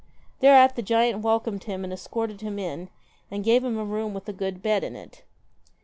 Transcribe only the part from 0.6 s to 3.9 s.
the giant welcomed him and escorted him in, and gave him a